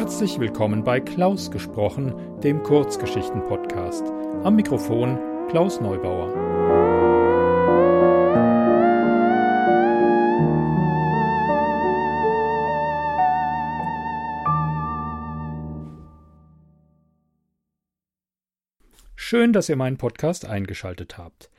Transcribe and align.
Herzlich 0.00 0.38
willkommen 0.38 0.84
bei 0.84 1.00
Klaus 1.00 1.50
gesprochen, 1.50 2.14
dem 2.40 2.62
Kurzgeschichten-Podcast. 2.62 4.04
Am 4.44 4.54
Mikrofon 4.54 5.18
Klaus 5.50 5.80
Neubauer. 5.80 6.28
Schön, 19.16 19.52
dass 19.52 19.68
ihr 19.68 19.74
meinen 19.74 19.96
Podcast 19.96 20.46
eingeschaltet 20.46 21.18
habt. 21.18 21.50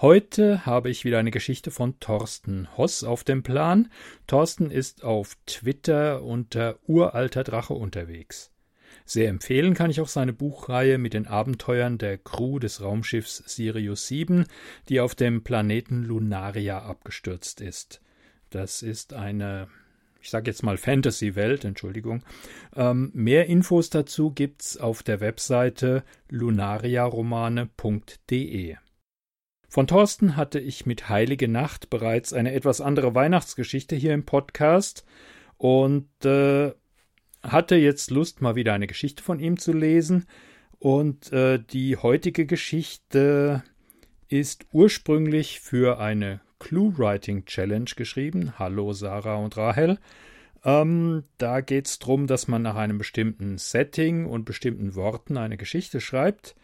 Heute 0.00 0.66
habe 0.66 0.90
ich 0.90 1.04
wieder 1.04 1.20
eine 1.20 1.30
Geschichte 1.30 1.70
von 1.70 2.00
Thorsten 2.00 2.66
Hoss 2.76 3.04
auf 3.04 3.22
dem 3.22 3.44
Plan. 3.44 3.92
Thorsten 4.26 4.72
ist 4.72 5.04
auf 5.04 5.36
Twitter 5.46 6.24
unter 6.24 6.80
Uralter 6.88 7.44
Drache 7.44 7.74
unterwegs. 7.74 8.50
Sehr 9.04 9.28
empfehlen 9.28 9.74
kann 9.74 9.90
ich 9.90 10.00
auch 10.00 10.08
seine 10.08 10.32
Buchreihe 10.32 10.98
mit 10.98 11.14
den 11.14 11.28
Abenteuern 11.28 11.96
der 11.96 12.18
Crew 12.18 12.58
des 12.58 12.82
Raumschiffs 12.82 13.44
Sirius 13.46 14.08
7, 14.08 14.46
die 14.88 14.98
auf 14.98 15.14
dem 15.14 15.44
Planeten 15.44 16.02
Lunaria 16.02 16.80
abgestürzt 16.80 17.60
ist. 17.60 18.00
Das 18.50 18.82
ist 18.82 19.14
eine, 19.14 19.68
ich 20.20 20.30
sage 20.30 20.50
jetzt 20.50 20.64
mal 20.64 20.76
Fantasy-Welt, 20.76 21.64
Entschuldigung. 21.64 22.24
Ähm, 22.74 23.12
mehr 23.14 23.46
Infos 23.46 23.90
dazu 23.90 24.32
gibt's 24.32 24.76
auf 24.76 25.04
der 25.04 25.20
Webseite 25.20 26.02
lunariaromane.de. 26.30 28.76
Von 29.74 29.88
Thorsten 29.88 30.36
hatte 30.36 30.60
ich 30.60 30.86
mit 30.86 31.08
Heilige 31.08 31.48
Nacht 31.48 31.90
bereits 31.90 32.32
eine 32.32 32.52
etwas 32.52 32.80
andere 32.80 33.16
Weihnachtsgeschichte 33.16 33.96
hier 33.96 34.14
im 34.14 34.24
Podcast 34.24 35.04
und 35.56 36.06
äh, 36.24 36.70
hatte 37.42 37.74
jetzt 37.74 38.12
Lust, 38.12 38.40
mal 38.40 38.54
wieder 38.54 38.72
eine 38.72 38.86
Geschichte 38.86 39.20
von 39.24 39.40
ihm 39.40 39.58
zu 39.58 39.72
lesen. 39.72 40.26
Und 40.78 41.32
äh, 41.32 41.58
die 41.58 41.96
heutige 41.96 42.46
Geschichte 42.46 43.64
ist 44.28 44.64
ursprünglich 44.70 45.58
für 45.58 45.98
eine 45.98 46.40
Clue-Writing 46.60 47.44
Challenge 47.44 47.90
geschrieben. 47.96 48.56
Hallo 48.60 48.92
Sarah 48.92 49.38
und 49.38 49.56
Rahel. 49.56 49.98
Ähm, 50.64 51.24
da 51.36 51.62
geht 51.62 51.88
es 51.88 51.98
darum, 51.98 52.28
dass 52.28 52.46
man 52.46 52.62
nach 52.62 52.76
einem 52.76 52.98
bestimmten 52.98 53.58
Setting 53.58 54.26
und 54.26 54.44
bestimmten 54.44 54.94
Worten 54.94 55.36
eine 55.36 55.56
Geschichte 55.56 56.00
schreibt. 56.00 56.54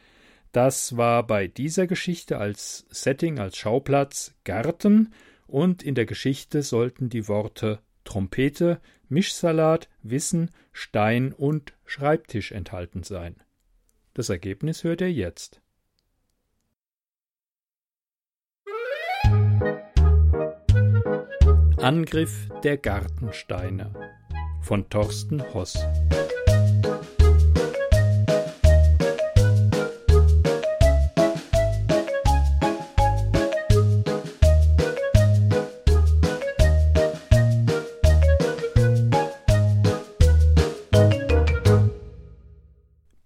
Das 0.53 0.97
war 0.97 1.27
bei 1.27 1.47
dieser 1.47 1.87
Geschichte 1.87 2.39
als 2.39 2.85
Setting, 2.91 3.39
als 3.39 3.57
Schauplatz 3.57 4.35
Garten 4.45 5.13
und 5.47 5.83
in 5.83 5.95
der 5.95 6.07
Geschichte 6.07 6.63
sollten 6.63 7.09
die 7.09 7.29
Worte 7.29 7.81
Trompete, 8.05 8.81
Mischsalat, 9.09 9.89
Wissen, 10.03 10.51
Stein 10.73 11.33
und 11.33 11.75
Schreibtisch 11.85 12.51
enthalten 12.53 13.05
sein. 13.05 13.37
Das 14.15 14.29
Ergebnis 14.29 14.83
hört 14.83 15.01
ihr 15.01 15.13
jetzt. 15.13 15.61
Angriff 21.79 22.49
der 22.63 22.77
Gartensteine 22.77 23.93
von 24.61 24.89
Thorsten 24.91 25.43
Hoss 25.55 25.79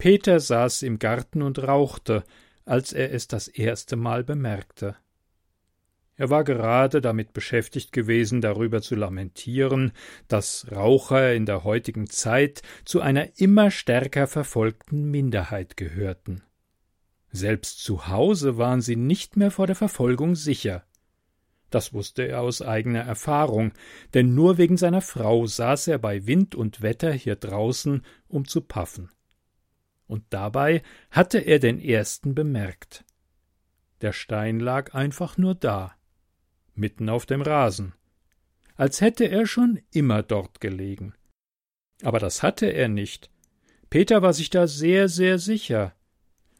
Peter 0.04 0.38
saß 0.38 0.82
im 0.82 0.98
Garten 0.98 1.41
und 1.41 1.59
rauchte, 1.60 2.25
als 2.66 2.92
er 2.92 3.15
es 3.15 3.26
das 3.26 3.48
erste 3.48 3.97
Mal 3.97 4.22
bemerkte. 4.22 4.97
Er 6.16 6.28
war 6.28 6.44
gerade 6.44 7.00
damit 7.00 7.32
beschäftigt 7.32 7.91
gewesen, 7.91 8.43
darüber 8.43 8.82
zu 8.82 8.97
lamentieren, 8.97 9.93
dass 10.28 10.66
Raucher 10.70 11.32
in 11.32 11.47
der 11.47 11.64
heutigen 11.64 12.06
Zeit 12.06 12.60
zu 12.84 13.00
einer 13.00 13.41
immer 13.41 13.70
stärker 13.70 14.26
verfolgten 14.26 15.10
Minderheit 15.10 15.78
gehörten. 15.78 16.43
Selbst 17.31 17.82
zu 17.82 18.06
Hause 18.06 18.59
waren 18.59 18.82
sie 18.82 18.97
nicht 18.97 19.38
mehr 19.38 19.50
vor 19.50 19.66
der 19.66 19.75
Verfolgung 19.75 20.34
sicher. 20.34 20.84
Das 21.70 21.94
wusste 21.94 22.28
er 22.28 22.43
aus 22.43 22.60
eigener 22.60 23.00
Erfahrung, 23.00 23.72
denn 24.12 24.34
nur 24.34 24.59
wegen 24.59 24.76
seiner 24.76 25.00
Frau 25.00 25.47
saß 25.47 25.88
er 25.88 25.98
bei 25.98 26.26
Wind 26.26 26.54
und 26.54 26.82
Wetter 26.82 27.14
hier 27.14 27.37
draußen, 27.37 28.04
um 28.28 28.47
zu 28.47 28.60
paffen 28.60 29.09
und 30.06 30.25
dabei 30.31 30.82
hatte 31.10 31.38
er 31.38 31.59
den 31.59 31.81
ersten 31.81 32.34
bemerkt. 32.34 33.04
Der 34.00 34.12
Stein 34.12 34.60
lag 34.60 34.94
einfach 34.94 35.38
nur 35.38 35.54
da, 35.54 35.94
mitten 36.75 37.09
auf 37.09 37.26
dem 37.26 37.42
Rasen, 37.42 37.94
als 38.76 39.00
hätte 39.00 39.25
er 39.25 39.47
schon 39.47 39.81
immer 39.93 40.22
dort 40.22 40.60
gelegen. 40.60 41.14
Aber 42.03 42.19
das 42.19 42.43
hatte 42.43 42.66
er 42.66 42.88
nicht. 42.88 43.31
Peter 43.88 44.22
war 44.22 44.32
sich 44.32 44.50
da 44.50 44.66
sehr, 44.66 45.09
sehr 45.09 45.38
sicher. 45.38 45.94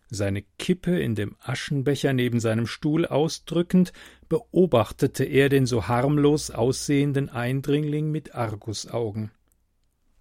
Seine 0.09 0.43
Kippe 0.59 0.99
in 0.99 1.16
dem 1.16 1.34
Aschenbecher 1.41 2.12
neben 2.12 2.38
seinem 2.38 2.66
Stuhl 2.66 3.04
ausdrückend, 3.04 3.93
beobachtete 4.28 5.25
er 5.25 5.49
den 5.49 5.66
so 5.66 5.88
harmlos 5.88 6.50
aussehenden 6.50 7.28
Eindringling 7.28 8.10
mit 8.10 8.34
Argusaugen. 8.34 9.33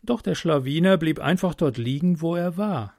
Doch 0.01 0.21
der 0.21 0.35
Schlawiner 0.35 0.97
blieb 0.97 1.19
einfach 1.19 1.53
dort 1.53 1.77
liegen, 1.77 2.21
wo 2.21 2.35
er 2.35 2.57
war. 2.57 2.95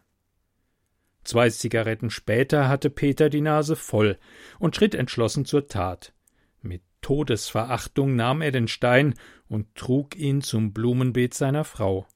Zwei 1.25 1.49
Zigaretten 1.49 2.11
später 2.11 2.69
hatte 2.69 2.91
Peter 2.91 3.31
die 3.31 3.41
Nase 3.41 3.77
voll 3.77 4.19
und 4.59 4.77
schritt 4.77 4.95
entschlossen 4.95 5.47
zur 5.47 5.67
Tat. 5.67 6.13
Mit 6.61 6.83
Todesverachtung 7.01 8.15
nahm 8.15 8.43
er 8.43 8.53
den 8.53 8.69
Stein 8.69 9.15
und 9.49 9.75
trug 9.75 10.17
ihn 10.17 10.43
zum 10.43 10.73
Blumenbeet 10.73 11.35
seiner 11.35 11.65
Frau. 11.65 12.07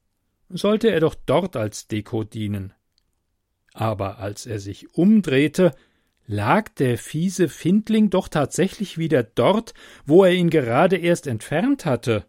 Sollte 0.51 0.91
er 0.91 1.01
doch 1.01 1.15
dort 1.15 1.57
als 1.57 1.89
Deko 1.89 2.25
dienen. 2.25 2.73
Aber 3.73 4.19
als 4.19 4.47
er 4.47 4.59
sich 4.59 4.95
umdrehte, 4.95 5.75
lag 6.27 6.69
der 6.71 6.99
fiese 6.99 7.49
Findling 7.49 8.11
doch 8.11 8.29
tatsächlich 8.29 8.99
wieder 8.99 9.23
dort, 9.23 9.73
wo 10.05 10.25
er 10.25 10.33
ihn 10.33 10.51
gerade 10.51 10.97
erst 10.97 11.27
entfernt 11.27 11.85
hatte. 11.85 12.27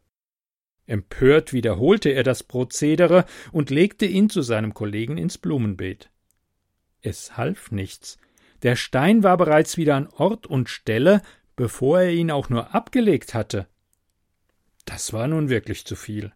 Empört 0.85 1.53
wiederholte 1.53 2.09
er 2.09 2.23
das 2.23 2.43
Prozedere 2.43 3.25
und 3.51 3.69
legte 3.69 4.05
ihn 4.05 4.29
zu 4.29 4.41
seinem 4.41 4.73
Kollegen 4.73 5.17
ins 5.17 5.37
Blumenbeet. 5.37 6.09
Es 7.01 7.37
half 7.37 7.71
nichts. 7.71 8.17
Der 8.63 8.75
Stein 8.75 9.23
war 9.23 9.37
bereits 9.37 9.77
wieder 9.77 9.95
an 9.95 10.07
Ort 10.07 10.47
und 10.47 10.69
Stelle, 10.69 11.21
bevor 11.55 12.01
er 12.01 12.11
ihn 12.11 12.31
auch 12.31 12.49
nur 12.49 12.73
abgelegt 12.75 13.33
hatte. 13.33 13.67
Das 14.85 15.13
war 15.13 15.27
nun 15.27 15.49
wirklich 15.49 15.85
zu 15.85 15.95
viel. 15.95 16.33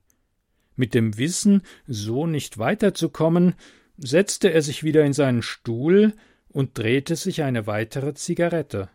Mit 0.75 0.93
dem 0.93 1.17
Wissen, 1.17 1.63
so 1.87 2.27
nicht 2.27 2.57
weiterzukommen, 2.57 3.55
setzte 3.97 4.51
er 4.51 4.61
sich 4.61 4.83
wieder 4.83 5.03
in 5.03 5.13
seinen 5.13 5.41
Stuhl 5.41 6.13
und 6.49 6.77
drehte 6.77 7.15
sich 7.15 7.43
eine 7.43 7.67
weitere 7.67 8.13
Zigarette. 8.13 8.89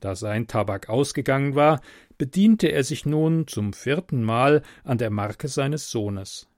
Da 0.00 0.14
sein 0.14 0.46
Tabak 0.46 0.88
ausgegangen 0.88 1.54
war, 1.54 1.80
bediente 2.16 2.68
er 2.68 2.84
sich 2.84 3.06
nun 3.06 3.46
zum 3.46 3.72
vierten 3.72 4.22
Mal 4.22 4.62
an 4.82 4.98
der 4.98 5.10
Marke 5.10 5.48
seines 5.48 5.90
Sohnes. 5.90 6.49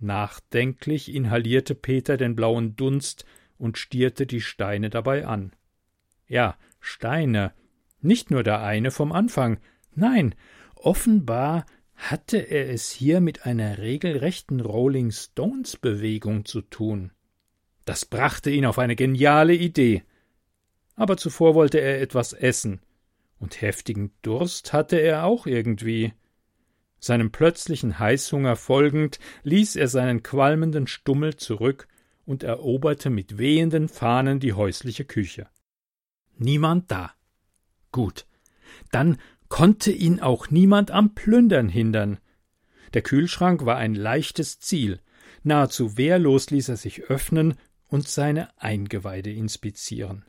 Nachdenklich 0.00 1.14
inhalierte 1.14 1.74
Peter 1.74 2.16
den 2.16 2.34
blauen 2.34 2.74
Dunst 2.74 3.24
und 3.58 3.78
stierte 3.78 4.26
die 4.26 4.40
Steine 4.40 4.90
dabei 4.90 5.26
an. 5.26 5.52
Ja, 6.26 6.56
Steine, 6.80 7.52
nicht 8.00 8.30
nur 8.30 8.42
der 8.42 8.62
eine 8.62 8.90
vom 8.90 9.12
Anfang, 9.12 9.58
nein, 9.94 10.34
offenbar 10.74 11.66
hatte 11.94 12.38
er 12.38 12.70
es 12.70 12.90
hier 12.90 13.20
mit 13.20 13.44
einer 13.44 13.76
regelrechten 13.78 14.60
Rolling 14.60 15.10
Stones 15.10 15.76
Bewegung 15.76 16.46
zu 16.46 16.62
tun. 16.62 17.12
Das 17.84 18.06
brachte 18.06 18.50
ihn 18.50 18.64
auf 18.64 18.78
eine 18.78 18.96
geniale 18.96 19.54
Idee. 19.54 20.02
Aber 20.96 21.18
zuvor 21.18 21.54
wollte 21.54 21.78
er 21.78 22.00
etwas 22.00 22.32
essen, 22.32 22.80
und 23.38 23.60
heftigen 23.60 24.12
Durst 24.22 24.72
hatte 24.72 24.96
er 24.96 25.24
auch 25.24 25.46
irgendwie. 25.46 26.14
Seinem 27.00 27.32
plötzlichen 27.32 27.98
Heißhunger 27.98 28.56
folgend 28.56 29.18
ließ 29.42 29.76
er 29.76 29.88
seinen 29.88 30.22
qualmenden 30.22 30.86
Stummel 30.86 31.36
zurück 31.36 31.88
und 32.26 32.42
eroberte 32.42 33.08
mit 33.10 33.38
wehenden 33.38 33.88
Fahnen 33.88 34.38
die 34.38 34.52
häusliche 34.52 35.06
Küche. 35.06 35.48
Niemand 36.36 36.90
da. 36.90 37.14
Gut. 37.90 38.26
Dann 38.92 39.18
konnte 39.48 39.90
ihn 39.90 40.20
auch 40.20 40.50
niemand 40.50 40.90
am 40.90 41.14
Plündern 41.14 41.68
hindern. 41.68 42.18
Der 42.94 43.02
Kühlschrank 43.02 43.64
war 43.64 43.76
ein 43.76 43.94
leichtes 43.94 44.60
Ziel. 44.60 45.00
Nahezu 45.42 45.96
wehrlos 45.96 46.50
ließ 46.50 46.68
er 46.68 46.76
sich 46.76 47.04
öffnen 47.04 47.54
und 47.88 48.08
seine 48.08 48.48
Eingeweide 48.58 49.32
inspizieren. 49.32 50.24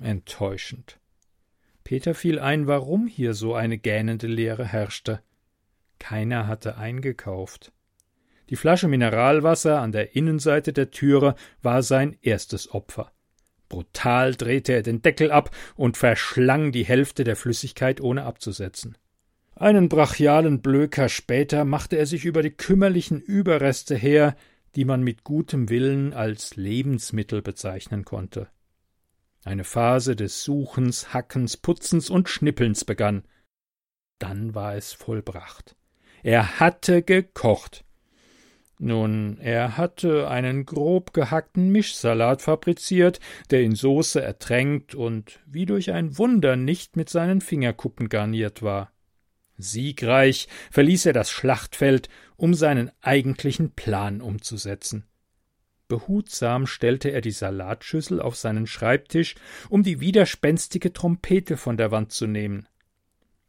Enttäuschend. 0.00 0.98
Peter 1.84 2.14
fiel 2.14 2.38
ein, 2.38 2.66
warum 2.66 3.06
hier 3.06 3.34
so 3.34 3.54
eine 3.54 3.78
gähnende 3.78 4.26
Leere 4.26 4.64
herrschte. 4.64 5.22
Keiner 5.98 6.46
hatte 6.46 6.76
eingekauft. 6.76 7.72
Die 8.50 8.56
Flasche 8.56 8.88
Mineralwasser 8.88 9.80
an 9.80 9.92
der 9.92 10.16
Innenseite 10.16 10.72
der 10.72 10.90
Türe 10.90 11.34
war 11.62 11.82
sein 11.82 12.16
erstes 12.22 12.72
Opfer. 12.72 13.12
Brutal 13.68 14.34
drehte 14.34 14.72
er 14.72 14.82
den 14.82 15.02
Deckel 15.02 15.30
ab 15.30 15.50
und 15.76 15.96
verschlang 15.96 16.72
die 16.72 16.84
Hälfte 16.84 17.24
der 17.24 17.36
Flüssigkeit, 17.36 18.00
ohne 18.00 18.24
abzusetzen. 18.24 18.96
Einen 19.54 19.88
brachialen 19.88 20.62
Blöker 20.62 21.08
später 21.08 21.64
machte 21.64 21.96
er 21.96 22.06
sich 22.06 22.24
über 22.24 22.42
die 22.42 22.52
kümmerlichen 22.52 23.20
Überreste 23.20 23.96
her, 23.96 24.36
die 24.76 24.84
man 24.84 25.02
mit 25.02 25.24
gutem 25.24 25.68
Willen 25.68 26.14
als 26.14 26.56
Lebensmittel 26.56 27.42
bezeichnen 27.42 28.04
konnte. 28.04 28.48
Eine 29.44 29.64
Phase 29.64 30.14
des 30.14 30.44
Suchens, 30.44 31.12
Hackens, 31.12 31.56
Putzens 31.56 32.10
und 32.10 32.28
Schnippelns 32.28 32.84
begann. 32.84 33.24
Dann 34.18 34.54
war 34.54 34.76
es 34.76 34.92
vollbracht. 34.92 35.74
Er 36.22 36.60
hatte 36.60 37.02
gekocht. 37.02 37.84
Nun, 38.80 39.38
er 39.40 39.76
hatte 39.76 40.28
einen 40.28 40.64
grob 40.64 41.12
gehackten 41.12 41.70
Mischsalat 41.70 42.42
fabriziert, 42.42 43.18
der 43.50 43.62
in 43.62 43.74
Soße 43.74 44.22
ertränkt 44.22 44.94
und 44.94 45.40
wie 45.46 45.66
durch 45.66 45.90
ein 45.90 46.16
Wunder 46.16 46.54
nicht 46.54 46.96
mit 46.96 47.08
seinen 47.08 47.40
Fingerkuppen 47.40 48.08
garniert 48.08 48.62
war. 48.62 48.92
Siegreich 49.56 50.46
verließ 50.70 51.06
er 51.06 51.12
das 51.12 51.30
Schlachtfeld, 51.30 52.08
um 52.36 52.54
seinen 52.54 52.92
eigentlichen 53.00 53.72
Plan 53.72 54.20
umzusetzen. 54.20 55.04
Behutsam 55.88 56.66
stellte 56.66 57.08
er 57.08 57.20
die 57.20 57.32
Salatschüssel 57.32 58.20
auf 58.20 58.36
seinen 58.36 58.68
Schreibtisch, 58.68 59.34
um 59.68 59.82
die 59.82 60.00
widerspenstige 60.00 60.92
Trompete 60.92 61.56
von 61.56 61.76
der 61.76 61.90
Wand 61.90 62.12
zu 62.12 62.28
nehmen. 62.28 62.68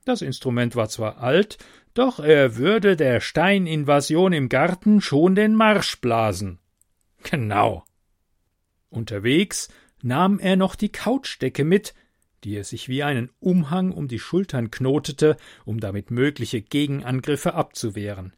Das 0.05 0.23
Instrument 0.23 0.75
war 0.75 0.89
zwar 0.89 1.19
alt, 1.19 1.57
doch 1.99 2.21
er 2.21 2.55
würde 2.55 2.95
der 2.95 3.19
Steininvasion 3.19 4.31
im 4.31 4.47
Garten 4.47 5.01
schon 5.01 5.35
den 5.35 5.53
Marsch 5.53 5.99
blasen. 5.99 6.59
Genau. 7.29 7.83
Unterwegs 8.89 9.67
nahm 10.01 10.39
er 10.39 10.55
noch 10.55 10.75
die 10.75 10.93
Couchdecke 10.93 11.65
mit, 11.65 11.93
die 12.45 12.55
er 12.55 12.63
sich 12.63 12.87
wie 12.87 13.03
einen 13.03 13.29
Umhang 13.41 13.91
um 13.91 14.07
die 14.07 14.17
Schultern 14.17 14.71
knotete, 14.71 15.35
um 15.65 15.81
damit 15.81 16.09
mögliche 16.09 16.61
Gegenangriffe 16.61 17.53
abzuwehren. 17.53 18.31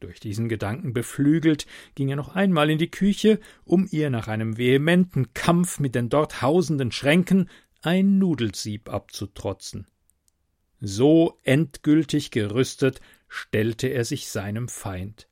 Durch 0.00 0.18
diesen 0.18 0.48
Gedanken 0.48 0.94
beflügelt, 0.94 1.66
ging 1.94 2.08
er 2.08 2.16
noch 2.16 2.34
einmal 2.34 2.70
in 2.70 2.78
die 2.78 2.90
Küche, 2.90 3.38
um 3.66 3.86
ihr 3.90 4.08
nach 4.08 4.28
einem 4.28 4.56
vehementen 4.56 5.34
Kampf 5.34 5.78
mit 5.78 5.94
den 5.94 6.08
dort 6.08 6.40
hausenden 6.40 6.90
Schränken 6.90 7.50
ein 7.82 8.16
Nudelsieb 8.16 8.88
abzutrotzen. 8.88 9.86
So 10.80 11.38
endgültig 11.42 12.30
gerüstet 12.30 13.00
stellte 13.28 13.88
er 13.88 14.04
sich 14.04 14.28
seinem 14.28 14.68
Feind. 14.68 15.28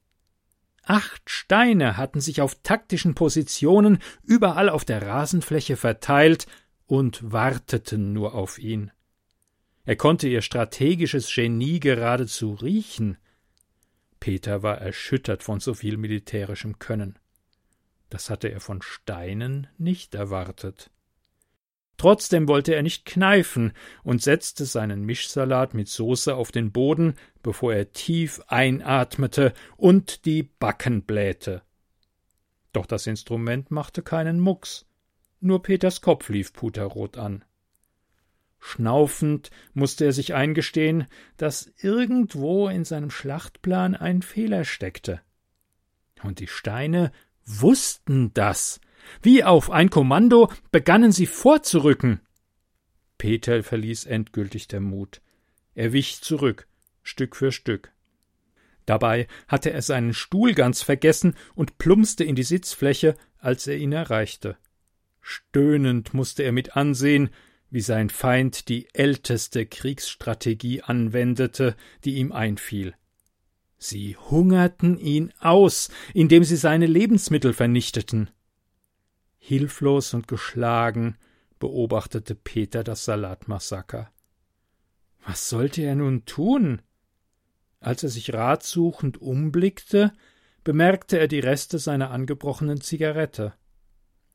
Acht 0.82 1.28
Steine 1.28 1.96
hatten 1.96 2.20
sich 2.20 2.40
auf 2.40 2.56
taktischen 2.62 3.14
Positionen 3.14 3.98
überall 4.22 4.68
auf 4.68 4.84
der 4.84 5.02
Rasenfläche 5.02 5.76
verteilt 5.76 6.46
und 6.86 7.32
warteten 7.32 8.12
nur 8.12 8.34
auf 8.34 8.58
ihn. 8.58 8.92
Er 9.84 9.96
konnte 9.96 10.28
ihr 10.28 10.42
strategisches 10.42 11.32
Genie 11.32 11.80
geradezu 11.80 12.54
riechen. 12.54 13.18
Peter 14.20 14.62
war 14.62 14.78
erschüttert 14.78 15.42
von 15.42 15.60
so 15.60 15.74
viel 15.74 15.96
militärischem 15.96 16.78
Können. 16.78 17.18
Das 18.08 18.30
hatte 18.30 18.48
er 18.48 18.60
von 18.60 18.82
Steinen 18.82 19.66
nicht 19.78 20.14
erwartet. 20.14 20.90
Trotzdem 21.96 22.46
wollte 22.46 22.74
er 22.74 22.82
nicht 22.82 23.06
kneifen 23.06 23.72
und 24.02 24.22
setzte 24.22 24.66
seinen 24.66 25.04
Mischsalat 25.04 25.72
mit 25.72 25.88
Soße 25.88 26.34
auf 26.34 26.52
den 26.52 26.70
Boden, 26.72 27.14
bevor 27.42 27.72
er 27.72 27.92
tief 27.92 28.42
einatmete 28.48 29.54
und 29.76 30.26
die 30.26 30.42
Backen 30.42 31.02
blähte. 31.02 31.62
Doch 32.72 32.86
das 32.86 33.06
Instrument 33.06 33.70
machte 33.70 34.02
keinen 34.02 34.40
Mucks. 34.40 34.84
Nur 35.40 35.62
Peters 35.62 36.02
Kopf 36.02 36.28
lief 36.28 36.52
puterrot 36.52 37.16
an. 37.16 37.44
Schnaufend 38.58 39.50
musste 39.74 40.06
er 40.06 40.12
sich 40.12 40.34
eingestehen, 40.34 41.06
dass 41.36 41.72
irgendwo 41.78 42.68
in 42.68 42.84
seinem 42.84 43.10
Schlachtplan 43.10 43.94
ein 43.94 44.22
Fehler 44.22 44.64
steckte. 44.64 45.20
Und 46.22 46.40
die 46.40 46.48
Steine 46.48 47.12
wussten 47.44 48.34
das. 48.34 48.80
Wie 49.22 49.44
auf 49.44 49.70
ein 49.70 49.90
Kommando 49.90 50.50
begannen 50.70 51.12
sie 51.12 51.26
vorzurücken. 51.26 52.20
Peter 53.18 53.62
verließ 53.62 54.04
endgültig 54.04 54.68
der 54.68 54.80
Mut. 54.80 55.20
Er 55.74 55.92
wich 55.92 56.20
zurück, 56.20 56.66
Stück 57.02 57.36
für 57.36 57.52
Stück. 57.52 57.92
Dabei 58.84 59.26
hatte 59.48 59.72
er 59.72 59.82
seinen 59.82 60.14
Stuhl 60.14 60.54
ganz 60.54 60.82
vergessen 60.82 61.34
und 61.54 61.78
plumpste 61.78 62.24
in 62.24 62.36
die 62.36 62.44
Sitzfläche, 62.44 63.16
als 63.38 63.66
er 63.66 63.76
ihn 63.76 63.92
erreichte. 63.92 64.56
Stöhnend 65.20 66.14
musste 66.14 66.44
er 66.44 66.52
mit 66.52 66.76
ansehen, 66.76 67.30
wie 67.68 67.80
sein 67.80 68.10
Feind 68.10 68.68
die 68.68 68.88
älteste 68.94 69.66
Kriegsstrategie 69.66 70.82
anwendete, 70.82 71.76
die 72.04 72.14
ihm 72.14 72.30
einfiel. 72.30 72.94
Sie 73.76 74.16
hungerten 74.16 74.98
ihn 74.98 75.32
aus, 75.40 75.90
indem 76.14 76.44
sie 76.44 76.56
seine 76.56 76.86
Lebensmittel 76.86 77.52
vernichteten. 77.52 78.30
Hilflos 79.48 80.12
und 80.12 80.26
geschlagen 80.26 81.16
beobachtete 81.60 82.34
Peter 82.34 82.82
das 82.82 83.04
Salatmassaker. 83.04 84.10
Was 85.24 85.48
sollte 85.48 85.82
er 85.82 85.94
nun 85.94 86.24
tun? 86.24 86.82
Als 87.78 88.02
er 88.02 88.08
sich 88.08 88.34
ratsuchend 88.34 89.22
umblickte, 89.22 90.12
bemerkte 90.64 91.20
er 91.20 91.28
die 91.28 91.38
Reste 91.38 91.78
seiner 91.78 92.10
angebrochenen 92.10 92.80
Zigarette. 92.80 93.54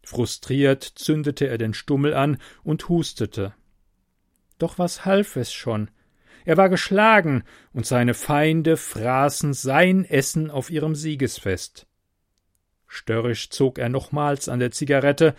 Frustriert 0.01 0.81
zündete 0.81 1.45
er 1.45 1.57
den 1.57 1.73
Stummel 1.73 2.13
an 2.13 2.37
und 2.63 2.87
hustete. 2.87 3.53
Doch 4.59 4.79
was 4.79 5.03
half 5.03 5.35
es 5.35 5.51
schon? 5.51 5.91
Er 6.45 6.55
war 6.55 6.69
geschlagen, 6.69 7.43
und 7.73 7.85
seine 7.85 8.13
Feinde 8.13 8.77
fraßen 8.77 9.53
sein 9.55 10.05
Essen 10.05 10.49
auf 10.49 10.69
ihrem 10.69 10.95
Siegesfest. 10.95 11.85
Störrisch 12.93 13.49
zog 13.51 13.79
er 13.79 13.87
nochmals 13.87 14.49
an 14.49 14.59
der 14.59 14.71
Zigarette, 14.71 15.33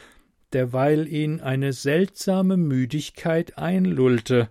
derweil 0.54 1.06
ihn 1.06 1.42
eine 1.42 1.74
seltsame 1.74 2.56
Müdigkeit 2.56 3.58
einlullte. 3.58 4.48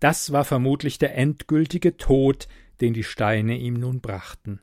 Das 0.00 0.32
war 0.32 0.46
vermutlich 0.46 0.96
der 0.96 1.18
endgültige 1.18 1.98
Tod, 1.98 2.48
den 2.80 2.94
die 2.94 3.04
Steine 3.04 3.58
ihm 3.58 3.74
nun 3.74 4.00
brachten. 4.00 4.62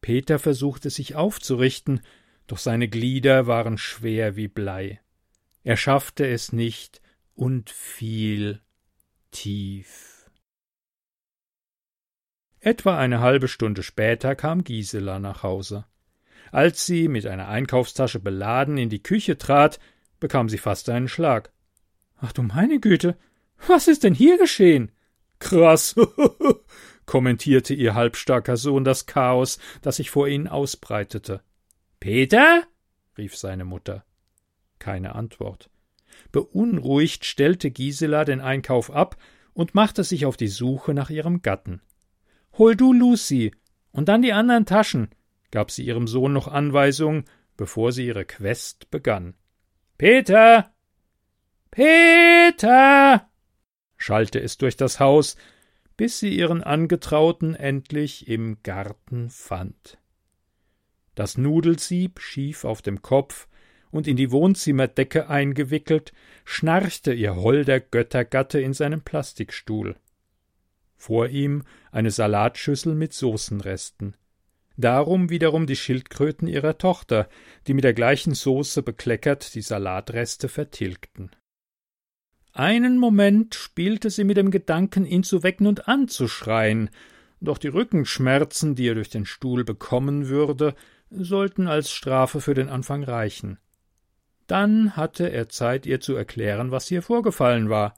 Peter 0.00 0.38
versuchte 0.38 0.88
sich 0.88 1.16
aufzurichten, 1.16 2.00
doch 2.46 2.58
seine 2.58 2.86
Glieder 2.86 3.48
waren 3.48 3.76
schwer 3.76 4.36
wie 4.36 4.46
Blei. 4.46 5.00
Er 5.64 5.76
schaffte 5.76 6.28
es 6.28 6.52
nicht 6.52 7.02
und 7.34 7.70
fiel 7.70 8.60
tief. 9.32 10.30
Etwa 12.60 12.96
eine 12.96 13.18
halbe 13.18 13.48
Stunde 13.48 13.82
später 13.82 14.36
kam 14.36 14.62
Gisela 14.62 15.18
nach 15.18 15.42
Hause. 15.42 15.84
Als 16.52 16.86
sie 16.86 17.08
mit 17.08 17.26
einer 17.26 17.48
Einkaufstasche 17.48 18.20
beladen 18.20 18.78
in 18.78 18.88
die 18.88 19.02
Küche 19.02 19.38
trat, 19.38 19.78
bekam 20.20 20.48
sie 20.48 20.58
fast 20.58 20.88
einen 20.88 21.08
Schlag. 21.08 21.52
Ach 22.16 22.32
du 22.32 22.42
meine 22.42 22.80
Güte, 22.80 23.16
was 23.66 23.88
ist 23.88 24.04
denn 24.04 24.14
hier 24.14 24.38
geschehen? 24.38 24.92
Krass, 25.38 25.94
kommentierte 27.06 27.74
ihr 27.74 27.94
halbstarker 27.94 28.56
Sohn 28.56 28.84
das 28.84 29.06
Chaos, 29.06 29.58
das 29.82 29.96
sich 29.96 30.10
vor 30.10 30.28
ihnen 30.28 30.48
ausbreitete. 30.48 31.42
Peter? 32.00 32.64
rief 33.16 33.36
seine 33.36 33.64
Mutter. 33.64 34.04
Keine 34.78 35.14
Antwort. 35.14 35.70
Beunruhigt 36.32 37.24
stellte 37.24 37.70
Gisela 37.70 38.24
den 38.24 38.40
Einkauf 38.40 38.90
ab 38.90 39.16
und 39.52 39.74
machte 39.74 40.04
sich 40.04 40.26
auf 40.26 40.36
die 40.36 40.48
Suche 40.48 40.94
nach 40.94 41.10
ihrem 41.10 41.42
Gatten. 41.42 41.82
Hol 42.56 42.76
du 42.76 42.92
Lucy 42.92 43.52
und 43.90 44.08
dann 44.08 44.22
die 44.22 44.32
anderen 44.32 44.66
Taschen 44.66 45.10
gab 45.50 45.70
sie 45.70 45.84
ihrem 45.84 46.06
Sohn 46.06 46.32
noch 46.32 46.48
Anweisung, 46.48 47.24
bevor 47.56 47.92
sie 47.92 48.06
ihre 48.06 48.24
Quest 48.24 48.90
begann. 48.90 49.34
Peter. 49.96 50.72
Peter. 51.70 53.28
schallte 53.96 54.40
es 54.40 54.58
durch 54.58 54.76
das 54.76 55.00
Haus, 55.00 55.36
bis 55.96 56.20
sie 56.20 56.34
ihren 56.34 56.62
Angetrauten 56.62 57.54
endlich 57.54 58.28
im 58.28 58.62
Garten 58.62 59.30
fand. 59.30 59.98
Das 61.14 61.36
Nudelsieb 61.36 62.20
schief 62.20 62.64
auf 62.64 62.80
dem 62.80 63.02
Kopf 63.02 63.48
und 63.90 64.06
in 64.06 64.16
die 64.16 64.30
Wohnzimmerdecke 64.30 65.28
eingewickelt, 65.28 66.12
schnarchte 66.44 67.12
ihr 67.12 67.34
holder 67.34 67.80
Göttergatte 67.80 68.60
in 68.60 68.72
seinem 68.72 69.02
Plastikstuhl. 69.02 69.96
Vor 70.96 71.28
ihm 71.28 71.64
eine 71.90 72.10
Salatschüssel 72.10 72.94
mit 72.94 73.12
Soßenresten 73.12 74.14
darum 74.78 75.28
wiederum 75.28 75.66
die 75.66 75.76
Schildkröten 75.76 76.48
ihrer 76.48 76.78
Tochter, 76.78 77.28
die 77.66 77.74
mit 77.74 77.84
der 77.84 77.92
gleichen 77.92 78.32
Soße 78.32 78.82
bekleckert 78.82 79.54
die 79.54 79.60
Salatreste 79.60 80.48
vertilgten. 80.48 81.32
Einen 82.52 82.96
Moment 82.96 83.54
spielte 83.54 84.08
sie 84.08 84.24
mit 84.24 84.36
dem 84.36 84.50
Gedanken, 84.50 85.04
ihn 85.04 85.22
zu 85.22 85.42
wecken 85.42 85.66
und 85.66 85.86
anzuschreien, 85.86 86.90
doch 87.40 87.58
die 87.58 87.68
Rückenschmerzen, 87.68 88.74
die 88.74 88.88
er 88.88 88.94
durch 88.94 89.10
den 89.10 89.26
Stuhl 89.26 89.64
bekommen 89.64 90.28
würde, 90.28 90.74
sollten 91.10 91.68
als 91.68 91.92
Strafe 91.92 92.40
für 92.40 92.54
den 92.54 92.68
Anfang 92.68 93.04
reichen. 93.04 93.58
Dann 94.46 94.96
hatte 94.96 95.30
er 95.30 95.48
Zeit, 95.48 95.86
ihr 95.86 96.00
zu 96.00 96.14
erklären, 96.14 96.70
was 96.70 96.88
hier 96.88 97.02
vorgefallen 97.02 97.68
war. 97.68 97.94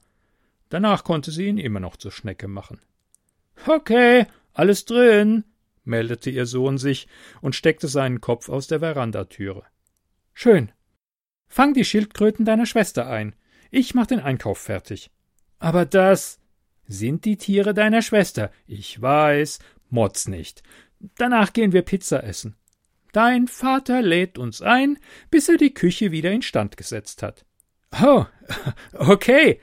Danach 0.69 1.05
konnte 1.05 1.31
sie 1.31 1.47
ihn 1.47 1.59
immer 1.59 1.81
noch 1.81 1.97
zur 1.97 2.11
Schnecke 2.11 2.49
machen. 2.49 2.81
Okay, 3.67 4.27
alles 4.53 4.85
drin, 4.85 5.45
meldete 5.91 6.31
ihr 6.31 6.47
Sohn 6.47 6.79
sich 6.79 7.07
und 7.43 7.55
steckte 7.55 7.89
seinen 7.89 8.23
Kopf 8.23 8.49
aus 8.49 8.67
der 8.67 8.81
Verandatüre. 8.81 9.65
Schön. 10.33 10.73
Fang 11.49 11.75
die 11.75 11.85
Schildkröten 11.85 12.47
deiner 12.47 12.65
Schwester 12.65 13.07
ein. 13.09 13.35
Ich 13.71 13.95
mach 13.95 14.07
den 14.07 14.21
Einkauf 14.21 14.59
fertig. 14.59 15.11
Aber 15.59 15.85
das 15.85 16.41
sind 16.87 17.25
die 17.25 17.37
Tiere 17.37 17.75
deiner 17.75 18.03
Schwester. 18.03 18.51
Ich 18.67 19.01
weiß, 19.01 19.59
motz 19.91 20.27
nicht. 20.27 20.63
Danach 21.17 21.53
gehen 21.53 21.73
wir 21.73 21.83
Pizza 21.83 22.25
essen. 22.25 22.57
Dein 23.13 23.49
Vater 23.49 24.03
lädt 24.03 24.39
uns 24.39 24.63
ein, 24.63 24.99
bis 25.31 25.49
er 25.49 25.57
die 25.57 25.75
Küche 25.75 26.13
wieder 26.13 26.31
instand 26.31 26.77
gesetzt 26.77 27.23
hat. 27.23 27.45
Oh, 28.03 28.25
okay, 28.93 29.61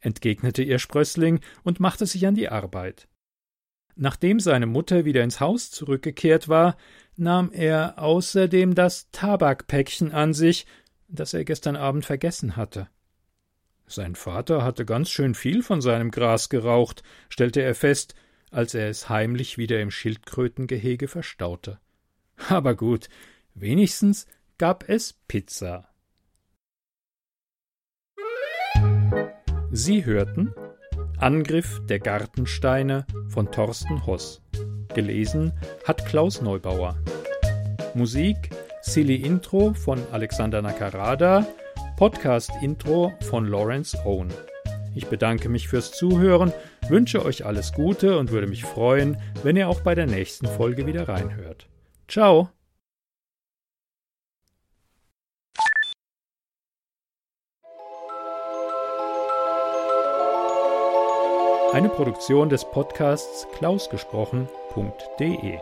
entgegnete 0.00 0.62
ihr 0.62 0.78
Sprössling 0.78 1.40
und 1.62 1.80
machte 1.80 2.06
sich 2.06 2.26
an 2.26 2.34
die 2.34 2.48
Arbeit. 2.48 3.08
Nachdem 4.00 4.38
seine 4.38 4.66
Mutter 4.66 5.04
wieder 5.04 5.24
ins 5.24 5.40
Haus 5.40 5.72
zurückgekehrt 5.72 6.48
war, 6.48 6.76
nahm 7.16 7.50
er 7.50 7.98
außerdem 7.98 8.76
das 8.76 9.10
Tabakpäckchen 9.10 10.12
an 10.12 10.34
sich, 10.34 10.66
das 11.08 11.34
er 11.34 11.44
gestern 11.44 11.74
Abend 11.74 12.06
vergessen 12.06 12.54
hatte. 12.54 12.88
Sein 13.88 14.14
Vater 14.14 14.62
hatte 14.62 14.84
ganz 14.84 15.10
schön 15.10 15.34
viel 15.34 15.64
von 15.64 15.80
seinem 15.80 16.12
Gras 16.12 16.48
geraucht, 16.48 17.02
stellte 17.28 17.60
er 17.60 17.74
fest, 17.74 18.14
als 18.52 18.72
er 18.74 18.88
es 18.88 19.08
heimlich 19.08 19.58
wieder 19.58 19.80
im 19.80 19.90
Schildkrötengehege 19.90 21.08
verstaute. 21.08 21.80
Aber 22.48 22.76
gut, 22.76 23.08
wenigstens 23.54 24.28
gab 24.58 24.88
es 24.88 25.14
Pizza. 25.26 25.88
Sie 29.72 30.04
hörten 30.04 30.54
Angriff 31.20 31.80
der 31.86 31.98
Gartensteine 31.98 33.04
von 33.28 33.50
Thorsten 33.50 34.06
Hoss. 34.06 34.40
Gelesen 34.94 35.52
hat 35.84 36.06
Klaus 36.06 36.40
Neubauer. 36.40 36.96
Musik 37.94 38.50
Silly 38.82 39.16
Intro 39.16 39.74
von 39.74 40.00
Alexander 40.12 40.62
Nakarada, 40.62 41.44
Podcast 41.96 42.50
Intro 42.62 43.12
von 43.28 43.46
Lawrence 43.46 43.98
Owen. 44.04 44.32
Ich 44.94 45.06
bedanke 45.06 45.48
mich 45.48 45.68
fürs 45.68 45.90
Zuhören, 45.90 46.52
wünsche 46.88 47.24
euch 47.24 47.44
alles 47.44 47.72
Gute 47.72 48.16
und 48.18 48.30
würde 48.30 48.46
mich 48.46 48.64
freuen, 48.64 49.16
wenn 49.42 49.56
ihr 49.56 49.68
auch 49.68 49.80
bei 49.80 49.96
der 49.96 50.06
nächsten 50.06 50.46
Folge 50.46 50.86
wieder 50.86 51.08
reinhört. 51.08 51.68
Ciao! 52.06 52.50
Eine 61.72 61.90
Produktion 61.90 62.48
des 62.48 62.64
Podcasts 62.64 63.46
klausgesprochen.de 63.52 65.58